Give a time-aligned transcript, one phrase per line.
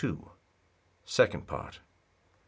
[1.05, 1.75] Second Part.
[1.77, 1.81] C.